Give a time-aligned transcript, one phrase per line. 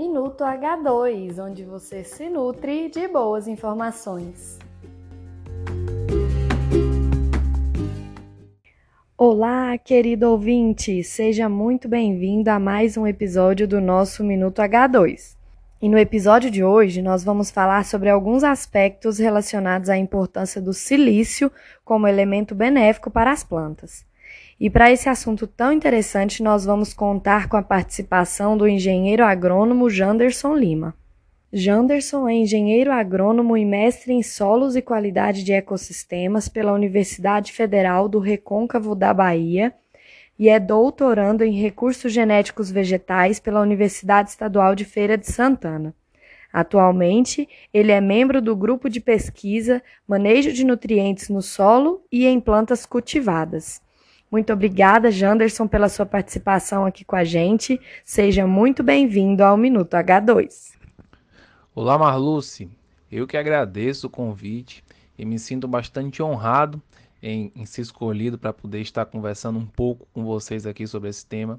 [0.00, 4.58] Minuto H2, onde você se nutre de boas informações.
[9.14, 11.04] Olá, querido ouvinte!
[11.04, 15.36] Seja muito bem-vindo a mais um episódio do nosso Minuto H2.
[15.82, 20.72] E no episódio de hoje nós vamos falar sobre alguns aspectos relacionados à importância do
[20.72, 21.52] silício
[21.84, 24.08] como elemento benéfico para as plantas.
[24.58, 29.88] E para esse assunto tão interessante, nós vamos contar com a participação do engenheiro agrônomo
[29.88, 30.94] Janderson Lima.
[31.52, 38.08] Janderson é engenheiro agrônomo e mestre em solos e qualidade de ecossistemas pela Universidade Federal
[38.08, 39.74] do Recôncavo da Bahia
[40.38, 45.92] e é doutorando em recursos genéticos vegetais pela Universidade Estadual de Feira de Santana.
[46.52, 52.40] Atualmente, ele é membro do grupo de pesquisa Manejo de Nutrientes no Solo e em
[52.40, 53.82] Plantas Cultivadas.
[54.30, 57.80] Muito obrigada, Janderson, pela sua participação aqui com a gente.
[58.04, 60.74] Seja muito bem-vindo ao Minuto H2.
[61.74, 62.70] Olá, Marluce.
[63.10, 64.84] Eu que agradeço o convite
[65.18, 66.80] e me sinto bastante honrado
[67.20, 71.26] em, em ser escolhido para poder estar conversando um pouco com vocês aqui sobre esse
[71.26, 71.58] tema.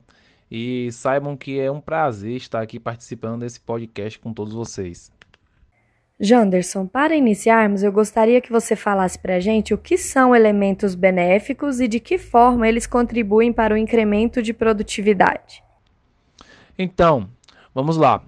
[0.50, 5.12] E saibam que é um prazer estar aqui participando desse podcast com todos vocês.
[6.22, 10.94] Janderson, para iniciarmos, eu gostaria que você falasse para a gente o que são elementos
[10.94, 15.64] benéficos e de que forma eles contribuem para o incremento de produtividade.
[16.78, 17.28] Então,
[17.74, 18.24] vamos lá.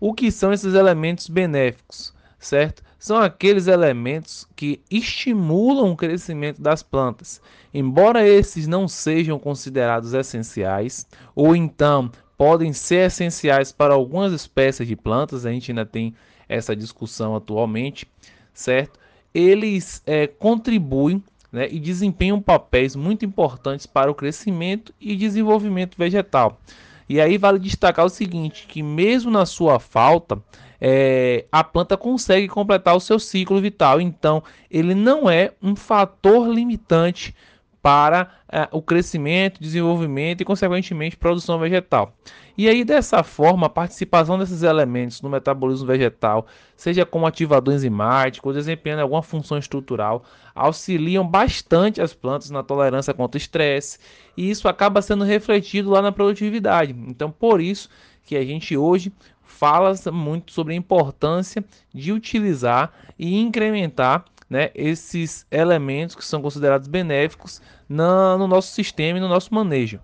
[0.00, 2.86] O que são esses elementos benéficos, certo?
[3.06, 7.40] são aqueles elementos que estimulam o crescimento das plantas.
[7.72, 14.96] Embora esses não sejam considerados essenciais, ou então podem ser essenciais para algumas espécies de
[14.96, 16.14] plantas, a gente ainda tem
[16.48, 18.06] essa discussão atualmente,
[18.52, 18.98] certo?
[19.34, 26.60] Eles é, contribuem né, e desempenham papéis muito importantes para o crescimento e desenvolvimento vegetal.
[27.08, 30.42] E aí vale destacar o seguinte, que mesmo na sua falta,
[30.80, 34.00] é, a planta consegue completar o seu ciclo vital.
[34.00, 37.34] Então, ele não é um fator limitante
[37.82, 42.12] para é, o crescimento, desenvolvimento e, consequentemente, produção vegetal.
[42.58, 48.48] E aí, dessa forma, a participação desses elementos no metabolismo vegetal, seja como ativador enzimático
[48.48, 53.98] ou desempenhando alguma função estrutural, auxiliam bastante as plantas na tolerância contra estresse,
[54.36, 56.94] e isso acaba sendo refletido lá na produtividade.
[57.06, 57.88] Então, por isso
[58.24, 59.12] que a gente hoje
[59.42, 61.64] fala muito sobre a importância
[61.94, 69.18] de utilizar e incrementar né, esses elementos que são considerados benéficos na, no nosso sistema
[69.18, 70.00] e no nosso manejo.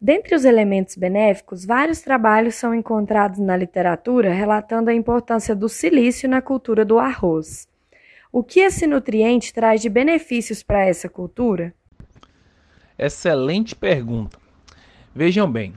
[0.00, 6.28] Dentre os elementos benéficos, vários trabalhos são encontrados na literatura relatando a importância do silício
[6.28, 7.66] na cultura do arroz.
[8.30, 11.74] O que esse nutriente traz de benefícios para essa cultura?
[12.96, 14.38] Excelente pergunta.
[15.14, 15.74] Vejam bem,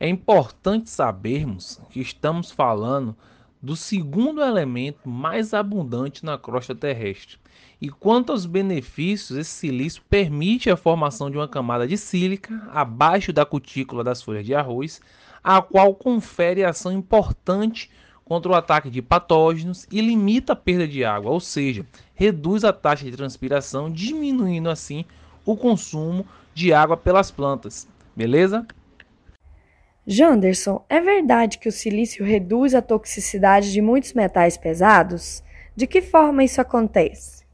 [0.00, 3.14] é importante sabermos que estamos falando
[3.62, 7.38] do segundo elemento mais abundante na crosta terrestre.
[7.80, 13.32] E quanto aos benefícios, esse silício permite a formação de uma camada de sílica abaixo
[13.32, 15.00] da cutícula das folhas de arroz,
[15.42, 17.90] a qual confere ação importante
[18.24, 21.84] contra o ataque de patógenos e limita a perda de água, ou seja,
[22.14, 25.04] reduz a taxa de transpiração, diminuindo assim
[25.44, 27.88] o consumo de água pelas plantas.
[28.14, 28.66] Beleza?
[30.12, 35.40] Janderson, é verdade que o silício reduz a toxicidade de muitos metais pesados?
[35.76, 37.44] De que forma isso acontece?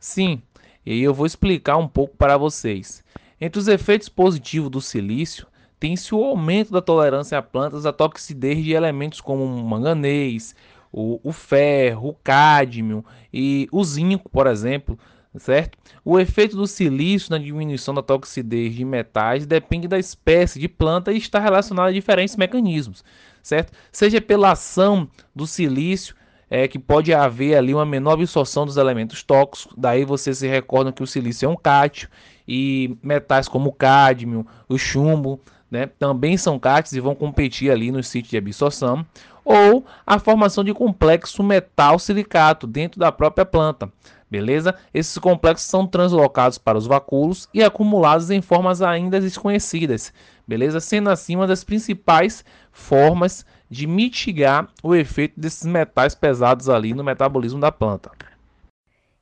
[0.00, 0.40] Sim,
[0.86, 3.04] e eu vou explicar um pouco para vocês.
[3.38, 5.46] Entre os efeitos positivos do silício,
[5.78, 10.56] tem-se o aumento da tolerância a plantas à toxicidez de elementos como o manganês,
[10.90, 14.98] o, o ferro, o cádmio e o zinco, por exemplo,
[15.38, 15.78] certo?
[16.04, 21.12] O efeito do silício na diminuição da toxidez de metais depende da espécie de planta
[21.12, 23.04] e está relacionado a diferentes mecanismos,
[23.42, 23.72] certo?
[23.92, 26.14] Seja pela ação do silício,
[26.50, 30.92] é, que pode haver ali uma menor absorção dos elementos tóxicos, daí vocês se recordam
[30.92, 32.08] que o silício é um cátio
[32.46, 35.40] e metais como o cádmio, o chumbo,
[35.70, 39.04] né, também são cátions e vão competir ali no sítio de absorção,
[39.44, 43.90] ou a formação de complexo metal silicato dentro da própria planta,
[44.30, 44.74] beleza?
[44.92, 50.12] Esses complexos são translocados para os vacúolos e acumulados em formas ainda desconhecidas,
[50.46, 50.80] beleza?
[50.80, 57.04] Sendo assim uma das principais formas de mitigar o efeito desses metais pesados ali no
[57.04, 58.10] metabolismo da planta.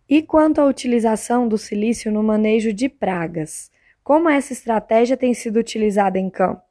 [0.08, 3.70] E quanto à utilização do silício no manejo de pragas?
[4.05, 6.62] Como essa estratégia tem sido utilizada em campo?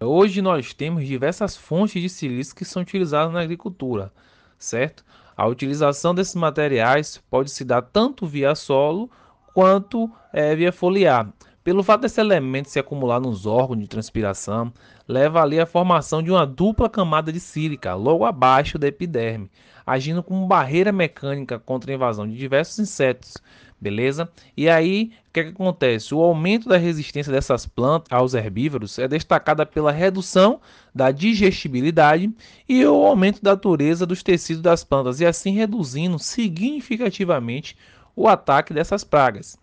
[0.00, 4.12] Hoje nós temos diversas fontes de silício que são utilizadas na agricultura,
[4.58, 5.04] certo?
[5.36, 9.10] A utilização desses materiais pode se dar tanto via solo
[9.52, 11.30] quanto é, via foliar.
[11.62, 14.72] Pelo fato desse elemento se acumular nos órgãos de transpiração,
[15.08, 19.50] leva ali à formação de uma dupla camada de sílica logo abaixo da epiderme,
[19.84, 23.36] agindo como barreira mecânica contra a invasão de diversos insetos,
[23.80, 24.28] beleza?
[24.56, 26.14] E aí, o que, é que acontece?
[26.14, 30.60] O aumento da resistência dessas plantas aos herbívoros é destacada pela redução
[30.94, 32.30] da digestibilidade
[32.68, 37.76] e o aumento da dureza dos tecidos das plantas, e assim reduzindo significativamente
[38.14, 39.58] o ataque dessas pragas.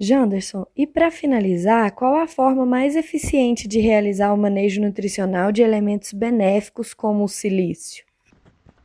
[0.00, 5.60] Janderson, e para finalizar, qual a forma mais eficiente de realizar o manejo nutricional de
[5.60, 8.07] elementos benéficos como o silício?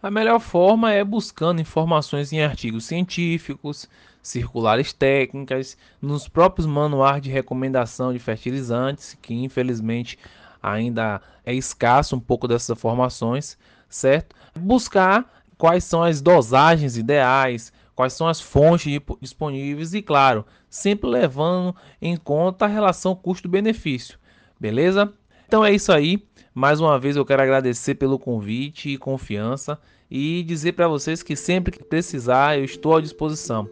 [0.04, 3.88] A melhor forma é buscando informações em artigos científicos,
[4.22, 10.20] circulares técnicas, nos próprios manuais de recomendação de fertilizantes, que infelizmente
[10.62, 13.58] ainda é escasso um pouco dessas informações,
[13.88, 14.36] certo?
[14.54, 15.26] Buscar
[15.58, 22.18] quais são as dosagens ideais, quais são as fontes disponíveis e, claro, sempre levando em
[22.18, 24.20] conta a relação custo-benefício,
[24.60, 25.14] beleza?
[25.48, 26.24] Então é isso aí.
[26.54, 29.80] Mais uma vez eu quero agradecer pelo convite e confiança
[30.10, 33.68] e dizer para vocês que sempre que precisar eu estou à disposição.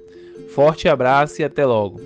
[0.56, 2.02] Forte abraço e até logo.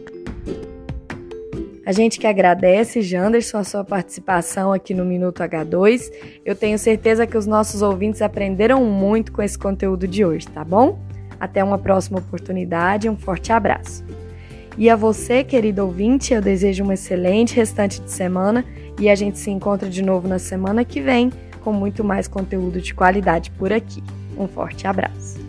[1.85, 6.11] A gente que agradece, Janderson, a sua participação aqui no Minuto H2.
[6.43, 10.63] Eu tenho certeza que os nossos ouvintes aprenderam muito com esse conteúdo de hoje, tá
[10.63, 10.99] bom?
[11.39, 14.03] Até uma próxima oportunidade, um forte abraço.
[14.77, 18.65] E a você, querido ouvinte, eu desejo um excelente restante de semana
[18.99, 21.31] e a gente se encontra de novo na semana que vem
[21.63, 24.03] com muito mais conteúdo de qualidade por aqui.
[24.37, 25.39] Um forte abraço.